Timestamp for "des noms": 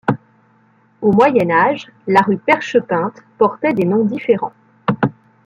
3.75-4.03